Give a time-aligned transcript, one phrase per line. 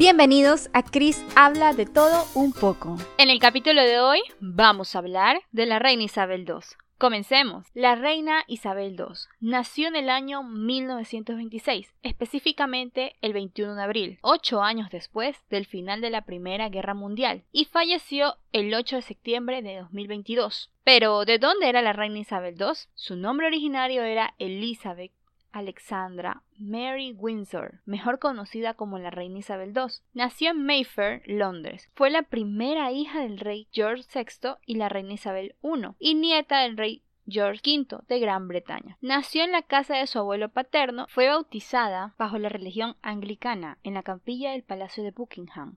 [0.00, 2.96] Bienvenidos a Chris Habla de todo un poco.
[3.18, 6.54] En el capítulo de hoy vamos a hablar de la reina Isabel II.
[6.96, 7.66] Comencemos.
[7.74, 14.62] La reina Isabel II nació en el año 1926, específicamente el 21 de abril, ocho
[14.62, 19.60] años después del final de la Primera Guerra Mundial, y falleció el 8 de septiembre
[19.60, 20.70] de 2022.
[20.82, 22.72] Pero, ¿de dónde era la reina Isabel II?
[22.94, 25.12] Su nombre originario era Elizabeth
[25.52, 29.92] Alexandra Mary Windsor, mejor conocida como la reina Isabel II.
[30.12, 31.90] Nació en Mayfair, Londres.
[31.94, 36.60] Fue la primera hija del rey George VI y la reina Isabel I, y nieta
[36.60, 38.98] del rey George V de Gran Bretaña.
[39.00, 43.94] Nació en la casa de su abuelo paterno, fue bautizada bajo la religión anglicana en
[43.94, 45.76] la capilla del Palacio de Buckingham.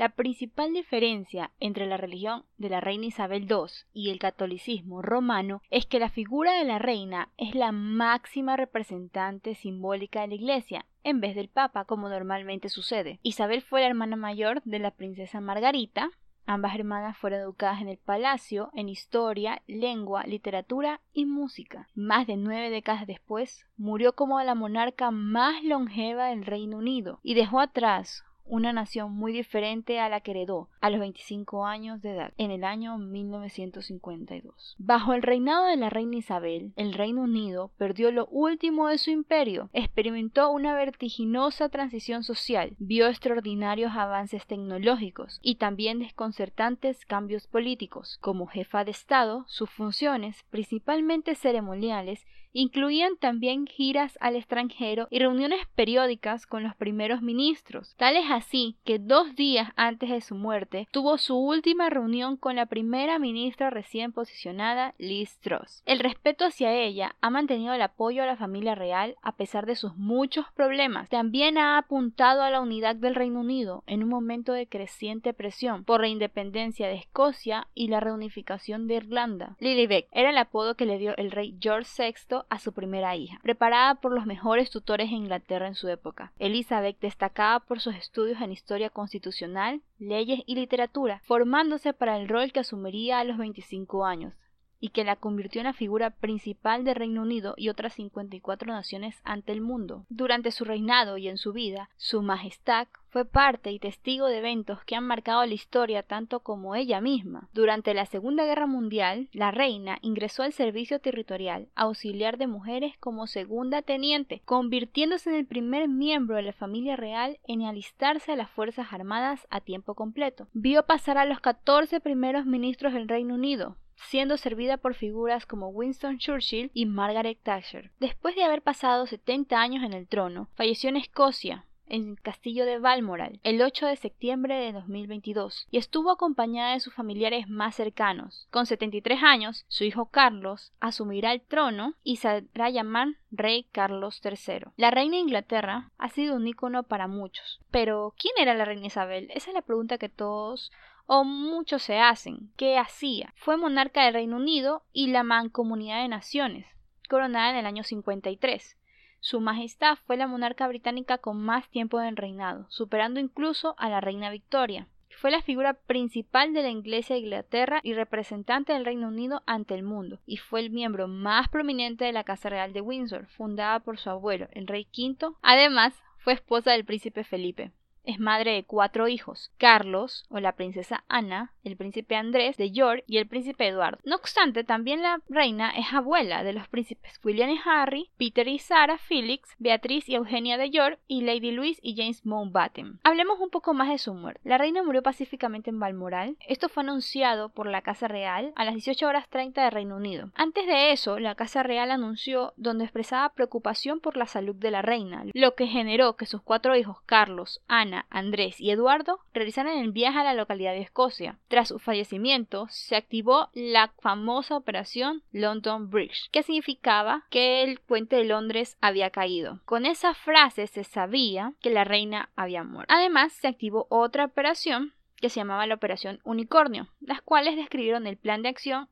[0.00, 5.60] La principal diferencia entre la religión de la reina Isabel II y el catolicismo romano
[5.68, 10.86] es que la figura de la reina es la máxima representante simbólica de la Iglesia,
[11.04, 13.20] en vez del Papa, como normalmente sucede.
[13.22, 16.10] Isabel fue la hermana mayor de la princesa Margarita.
[16.46, 21.88] Ambas hermanas fueron educadas en el palacio en historia, lengua, literatura y música.
[21.94, 27.34] Más de nueve décadas después, murió como la monarca más longeva del Reino Unido y
[27.34, 32.10] dejó atrás una nación muy diferente a la que heredó a los 25 años de
[32.10, 34.74] edad en el año 1952.
[34.78, 39.10] Bajo el reinado de la reina Isabel, el Reino Unido perdió lo último de su
[39.10, 48.18] imperio, experimentó una vertiginosa transición social, vio extraordinarios avances tecnológicos y también desconcertantes cambios políticos.
[48.20, 55.60] Como jefa de Estado, sus funciones, principalmente ceremoniales, Incluían también giras al extranjero y reuniones
[55.76, 57.94] periódicas con los primeros ministros.
[57.96, 62.56] Tal es así que dos días antes de su muerte tuvo su última reunión con
[62.56, 65.82] la primera ministra recién posicionada, Liz Truss.
[65.86, 69.76] El respeto hacia ella ha mantenido el apoyo a la familia real a pesar de
[69.76, 71.08] sus muchos problemas.
[71.08, 75.84] También ha apuntado a la unidad del Reino Unido en un momento de creciente presión
[75.84, 79.56] por la independencia de Escocia y la reunificación de Irlanda.
[79.60, 83.38] Lilibet era el apodo que le dio el rey George VI a su primera hija,
[83.42, 86.32] preparada por los mejores tutores en Inglaterra en su época.
[86.38, 92.52] Elizabeth destacaba por sus estudios en historia constitucional, leyes y literatura, formándose para el rol
[92.52, 94.34] que asumiría a los 25 años
[94.80, 99.20] y que la convirtió en la figura principal del Reino Unido y otras 54 naciones
[99.24, 100.04] ante el mundo.
[100.08, 104.82] Durante su reinado y en su vida, Su Majestad fue parte y testigo de eventos
[104.84, 107.48] que han marcado la historia tanto como ella misma.
[107.52, 113.26] Durante la Segunda Guerra Mundial, la reina ingresó al servicio territorial, auxiliar de mujeres como
[113.26, 118.50] segunda teniente, convirtiéndose en el primer miembro de la familia real en alistarse a las
[118.50, 120.46] Fuerzas Armadas a tiempo completo.
[120.52, 123.76] Vio pasar a los 14 primeros ministros del Reino Unido,
[124.08, 127.90] siendo servida por figuras como Winston Churchill y Margaret Thatcher.
[128.00, 132.64] Después de haber pasado 70 años en el trono, falleció en Escocia, en el castillo
[132.64, 137.74] de Balmoral el 8 de septiembre de 2022 y estuvo acompañada de sus familiares más
[137.74, 138.46] cercanos.
[138.50, 144.20] Con 73 años, su hijo Carlos asumirá el trono y se hará llamar Rey Carlos
[144.24, 144.70] III.
[144.76, 147.60] La reina de Inglaterra ha sido un ícono para muchos.
[147.70, 149.28] Pero, ¿quién era la reina Isabel?
[149.34, 150.72] Esa es la pregunta que todos
[151.12, 152.52] o muchos se hacen.
[152.56, 153.34] ¿Qué hacía?
[153.34, 156.66] Fue monarca del Reino Unido y la Mancomunidad de Naciones,
[157.08, 158.78] coronada en el año 53.
[159.18, 164.00] Su Majestad fue la monarca británica con más tiempo de reinado, superando incluso a la
[164.00, 164.86] reina Victoria.
[165.20, 169.74] Fue la figura principal de la Iglesia de Inglaterra y representante del Reino Unido ante
[169.74, 173.80] el mundo, y fue el miembro más prominente de la Casa Real de Windsor, fundada
[173.80, 175.34] por su abuelo, el rey V.
[175.42, 177.72] Además, fue esposa del príncipe Felipe.
[178.04, 183.04] Es madre de cuatro hijos, Carlos o la princesa Ana, el príncipe Andrés de York
[183.06, 183.98] y el príncipe Eduardo.
[184.04, 188.58] No obstante, también la reina es abuela de los príncipes William y Harry, Peter y
[188.58, 193.00] Sarah Felix, Beatriz y Eugenia de York y Lady Louise y James Mountbatten.
[193.04, 194.40] Hablemos un poco más de su muerte.
[194.44, 196.36] La reina murió pacíficamente en Balmoral.
[196.46, 200.30] Esto fue anunciado por la Casa Real a las 18 horas 30 de Reino Unido.
[200.34, 204.82] Antes de eso, la Casa Real anunció donde expresaba preocupación por la salud de la
[204.82, 209.92] reina, lo que generó que sus cuatro hijos, Carlos, Ana, Andrés y Eduardo realizaron el
[209.92, 211.38] viaje a la localidad de Escocia.
[211.48, 218.16] Tras su fallecimiento, se activó la famosa operación London Bridge, que significaba que el puente
[218.16, 219.60] de Londres había caído.
[219.64, 222.92] Con esa frase se sabía que la reina había muerto.
[222.94, 228.16] Además, se activó otra operación que se llamaba la Operación Unicornio, las cuales describieron el
[228.16, 228.88] plan de acción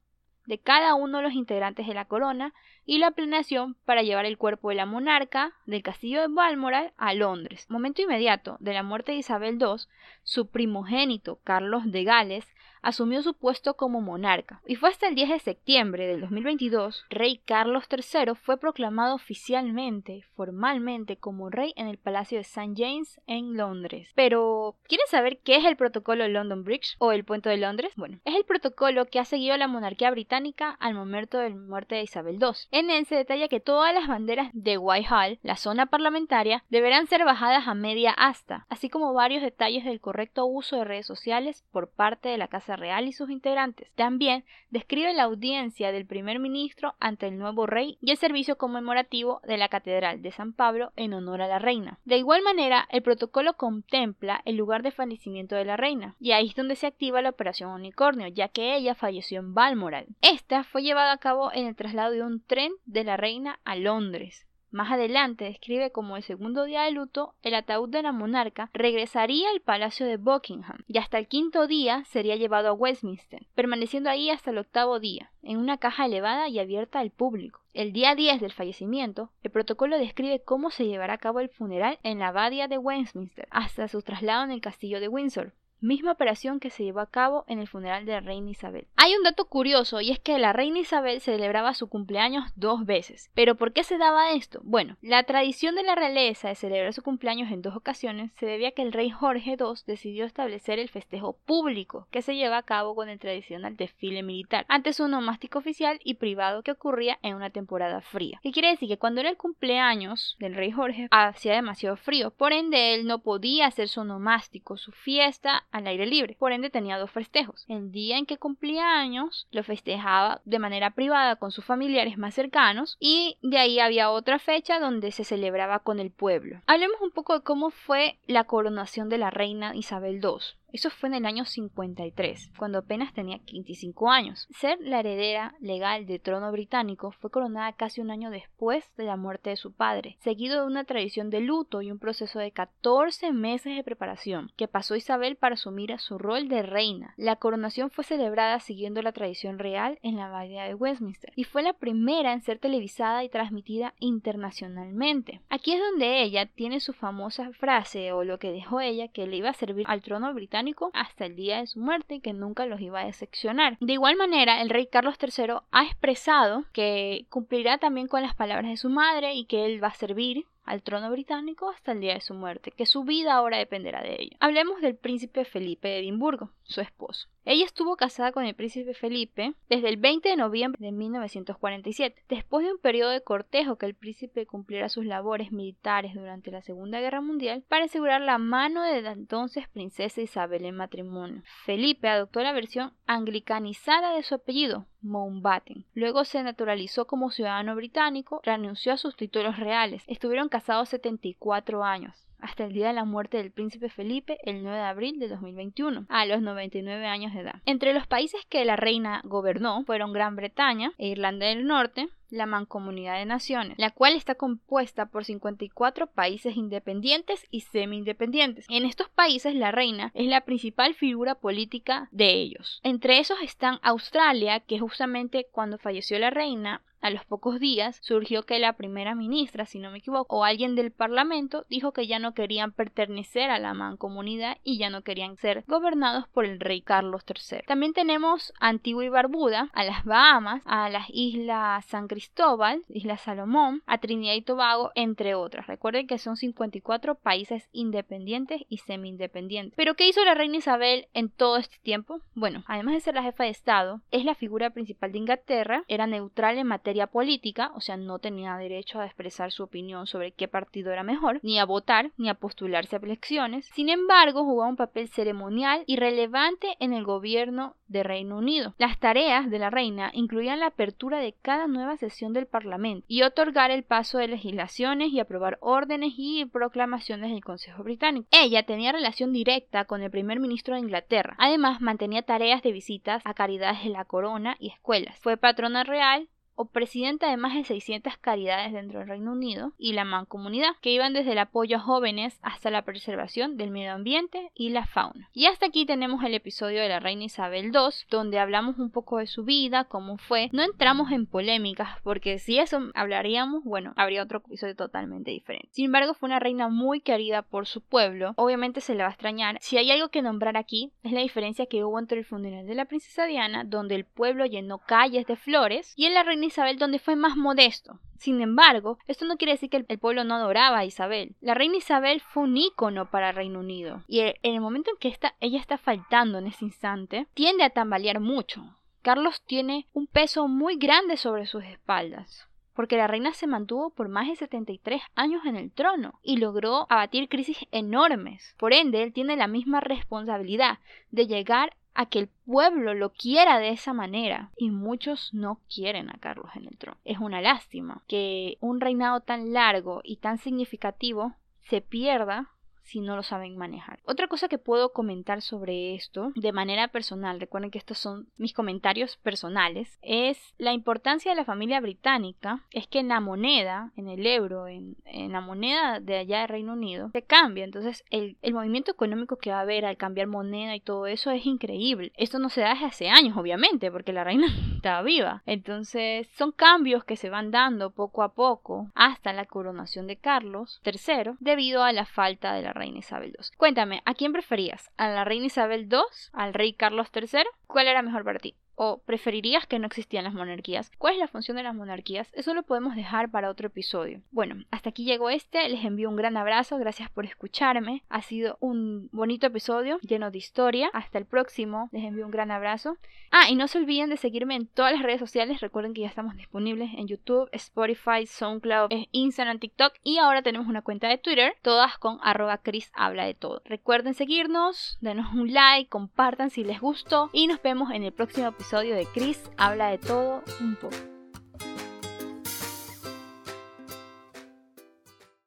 [0.48, 2.54] de cada uno de los integrantes de la corona
[2.86, 7.12] y la planeación para llevar el cuerpo de la monarca del castillo de Balmoral a
[7.12, 7.66] Londres.
[7.68, 9.76] Momento inmediato de la muerte de Isabel II,
[10.22, 12.48] su primogénito Carlos de Gales
[12.82, 14.60] asumió su puesto como monarca.
[14.66, 20.25] Y fue hasta el 10 de septiembre del 2022, rey Carlos III fue proclamado oficialmente,
[20.34, 22.75] formalmente, como rey en el Palacio de St.
[22.76, 24.08] James en Londres.
[24.14, 27.92] Pero, ¿quieren saber qué es el protocolo London Bridge o el puente de Londres?
[27.96, 31.96] Bueno, es el protocolo que ha seguido la monarquía británica al momento de la muerte
[31.96, 32.48] de Isabel II.
[32.70, 37.25] En él se detalla que todas las banderas de Whitehall, la zona parlamentaria, deberán ser
[37.25, 41.90] bajadas a media asta, así como varios detalles del correcto uso de redes sociales por
[41.90, 43.90] parte de la Casa Real y sus integrantes.
[43.94, 49.40] También describe la audiencia del primer ministro ante el nuevo rey y el servicio conmemorativo
[49.46, 51.98] de la Catedral de San Pablo en honor a la reina.
[52.04, 56.48] De igual manera, el protocolo contempla el lugar de fallecimiento de la reina, y ahí
[56.48, 60.06] es donde se activa la operación Unicornio, ya que ella falleció en Balmoral.
[60.22, 63.76] Esta fue llevada a cabo en el traslado de un tren de la reina a
[63.76, 64.47] Londres.
[64.70, 69.48] Más adelante describe como el segundo día de luto, el ataúd de la monarca regresaría
[69.48, 74.28] al palacio de Buckingham y hasta el quinto día sería llevado a Westminster, permaneciendo ahí
[74.28, 77.62] hasta el octavo día, en una caja elevada y abierta al público.
[77.72, 81.98] El día 10 del fallecimiento, el protocolo describe cómo se llevará a cabo el funeral
[82.02, 86.60] en la abadía de Westminster hasta su traslado en el castillo de Windsor, misma operación
[86.60, 88.86] que se llevó a cabo en el funeral de la reina Isabel.
[88.96, 93.30] Hay un dato curioso y es que la reina Isabel celebraba su cumpleaños dos veces.
[93.34, 94.60] ¿Pero por qué se daba esto?
[94.64, 98.69] Bueno, la tradición de la realeza de celebrar su cumpleaños en dos ocasiones se debía
[98.69, 102.62] a que el rey Jorge II decidió establecer el festejo público que se lleva a
[102.62, 107.34] cabo con el tradicional desfile militar, antes un nomástico oficial y privado que ocurría en
[107.34, 108.40] una temporada fría.
[108.42, 108.88] ¿Qué quiere decir?
[108.88, 113.20] Que cuando era el cumpleaños del rey Jorge hacía demasiado frío, por ende él no
[113.20, 116.36] podía hacer su nomástico, su fiesta al aire libre.
[116.38, 117.64] Por ende tenía dos festejos.
[117.68, 122.34] El día en que cumplía años lo festejaba de manera privada con sus familiares más
[122.34, 126.60] cercanos y de ahí había otra fecha donde se celebraba con el pueblo.
[126.66, 130.58] Hablemos un poco de cómo fue la coronación de la reina Isabel II.
[130.70, 134.46] Eso fue en el año 53, cuando apenas tenía 25 años.
[134.50, 139.16] Ser la heredera legal del trono británico fue coronada casi un año después de la
[139.16, 143.32] muerte de su padre, seguido de una tradición de luto y un proceso de 14
[143.32, 147.14] meses de preparación que pasó Isabel para asumir su rol de reina.
[147.16, 151.62] La coronación fue celebrada siguiendo la tradición real en la abadía de Westminster y fue
[151.62, 155.40] la primera en ser televisada y transmitida internacionalmente.
[155.48, 159.36] Aquí es donde ella tiene su famosa frase o lo que dejó ella que le
[159.36, 160.57] iba a servir al trono británico
[160.93, 163.76] hasta el día de su muerte que nunca los iba a decepcionar.
[163.81, 168.70] De igual manera, el rey Carlos III ha expresado que cumplirá también con las palabras
[168.70, 172.14] de su madre y que él va a servir al trono británico hasta el día
[172.14, 174.37] de su muerte, que su vida ahora dependerá de ello.
[174.38, 177.28] Hablemos del príncipe Felipe de Edimburgo, su esposo.
[177.50, 182.24] Ella estuvo casada con el príncipe Felipe desde el 20 de noviembre de 1947.
[182.28, 186.60] Después de un periodo de cortejo que el príncipe cumpliera sus labores militares durante la
[186.60, 191.42] Segunda Guerra Mundial para asegurar la mano de la entonces princesa Isabel en matrimonio.
[191.64, 195.86] Felipe adoptó la versión anglicanizada de su apellido, Mountbatten.
[195.94, 200.04] Luego se naturalizó como ciudadano británico, renunció a sus títulos reales.
[200.06, 204.76] Estuvieron casados 74 años hasta el día de la muerte del príncipe Felipe el 9
[204.76, 207.62] de abril de 2021, a los 99 años de edad.
[207.67, 212.46] Entre los países que la reina gobernó fueron Gran Bretaña e Irlanda del Norte, la
[212.46, 218.67] Mancomunidad de Naciones, la cual está compuesta por 54 países independientes y semi-independientes.
[218.69, 222.81] En estos países la reina es la principal figura política de ellos.
[222.82, 228.42] Entre esos están Australia, que justamente cuando falleció la reina a los pocos días surgió
[228.44, 232.18] que la primera ministra, si no me equivoco, o alguien del parlamento dijo que ya
[232.18, 236.80] no querían pertenecer a la mancomunidad y ya no querían ser gobernados por el rey
[236.80, 237.62] Carlos III.
[237.66, 243.82] También tenemos Antigua y Barbuda, a las Bahamas, a las islas San Cristóbal, Isla Salomón,
[243.87, 245.66] a Trinidad y Tobago, entre otras.
[245.66, 249.75] Recuerden que son 54 países independientes y semi-independientes.
[249.76, 252.20] Pero ¿qué hizo la reina Isabel en todo este tiempo?
[252.34, 256.06] Bueno, además de ser la jefa de Estado, es la figura principal de Inglaterra, era
[256.06, 260.49] neutral en materia política, o sea, no tenía derecho a expresar su opinión sobre qué
[260.49, 263.66] partido era mejor, ni a votar, ni a postularse a elecciones.
[263.75, 268.75] Sin embargo, jugaba un papel ceremonial y relevante en el gobierno de Reino Unido.
[268.78, 273.23] Las tareas de la reina incluían la apertura de cada nueva sesión del Parlamento y
[273.23, 278.28] otorgar el paso de legislaciones y aprobar órdenes y proclamaciones del Consejo Británico.
[278.30, 281.35] Ella tenía relación directa con el primer ministro de Inglaterra.
[281.38, 285.18] Además, mantenía tareas de visitas a caridades de la corona y escuelas.
[285.21, 289.92] Fue patrona real o presidenta de más de 600 caridades dentro del Reino Unido y
[289.92, 294.50] la mancomunidad, que iban desde el apoyo a jóvenes hasta la preservación del medio ambiente
[294.56, 295.30] y la fauna.
[295.32, 299.18] Y hasta aquí tenemos el episodio de la reina Isabel II, donde hablamos un poco
[299.18, 300.48] de su vida, cómo fue.
[300.52, 305.68] No entramos en polémicas, porque si eso hablaríamos, bueno, habría otro episodio totalmente diferente.
[305.70, 308.32] Sin embargo, fue una reina muy querida por su pueblo.
[308.34, 309.58] Obviamente se le va a extrañar.
[309.60, 312.74] Si hay algo que nombrar aquí, es la diferencia que hubo entre el funeral de
[312.74, 316.78] la princesa Diana, donde el pueblo llenó calles de flores, y en la reina Isabel,
[316.78, 317.99] donde fue más modesto.
[318.19, 321.37] Sin embargo, esto no quiere decir que el pueblo no adoraba a Isabel.
[321.40, 324.02] La reina Isabel fue un ícono para Reino Unido.
[324.09, 328.21] Y en el momento en que ella está faltando en ese instante, tiende a tambalear
[328.21, 328.76] mucho.
[329.02, 334.09] Carlos tiene un peso muy grande sobre sus espaldas porque la reina se mantuvo por
[334.09, 338.55] más de 73 años en el trono y logró abatir crisis enormes.
[338.57, 340.78] Por ende, él tiene la misma responsabilidad
[341.11, 346.11] de llegar a que el pueblo lo quiera de esa manera y muchos no quieren
[346.11, 346.97] a Carlos en el trono.
[347.05, 352.52] Es una lástima que un reinado tan largo y tan significativo se pierda
[352.88, 354.00] si no lo saben manejar.
[354.04, 358.54] Otra cosa que puedo comentar sobre esto de manera personal, recuerden que estos son mis
[358.54, 364.09] comentarios personales, es la importancia de la familia británica, es que en la moneda, en
[364.09, 367.64] el euro, en, la moneda de allá de Reino Unido, se cambia.
[367.64, 371.30] Entonces el, el movimiento económico que va a haber al cambiar moneda y todo eso
[371.30, 372.12] es increíble.
[372.16, 375.42] Esto no se da desde hace años, obviamente, porque la reina estaba viva.
[375.45, 380.80] Entonces son cambios que se van dando poco a poco hasta la coronación de Carlos
[380.85, 383.47] III debido a la falta de la reina Isabel II.
[383.56, 384.90] Cuéntame, ¿a quién preferías?
[384.97, 386.00] ¿A la reina Isabel II?
[386.32, 387.44] ¿Al rey Carlos III?
[387.66, 388.54] ¿Cuál era mejor para ti?
[388.80, 390.92] ¿O preferirías que no existían las monarquías?
[390.99, 392.30] ¿Cuál es la función de las monarquías?
[392.32, 394.20] Eso lo podemos dejar para otro episodio.
[394.30, 395.68] Bueno, hasta aquí llegó este.
[395.68, 396.78] Les envío un gran abrazo.
[396.78, 398.04] Gracias por escucharme.
[398.08, 400.90] Ha sido un bonito episodio lleno de historia.
[400.92, 401.88] Hasta el próximo.
[401.90, 402.99] Les envío un gran abrazo.
[403.32, 405.61] Ah, y no se olviden de seguirme en todas las redes sociales.
[405.61, 409.94] Recuerden que ya estamos disponibles en YouTube, Spotify, SoundCloud, Instagram, TikTok.
[410.04, 411.56] Y ahora tenemos una cuenta de Twitter.
[411.62, 413.61] Todas con arroba Chris habla de todo.
[413.64, 414.99] Recuerden seguirnos.
[415.00, 415.90] Denos un like.
[415.90, 417.28] Compartan si les gustó.
[417.32, 420.94] Y nos vemos en el próximo episodio episodio de Chris habla de todo un poco.